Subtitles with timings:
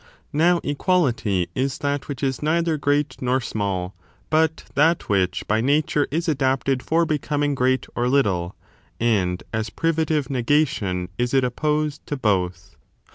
[0.33, 3.93] Now equality is that which is neither great nor small,
[4.31, 8.55] but that which by nature is adapted for becoming great or little;
[8.99, 12.77] and aa privative negation is it opposed to both.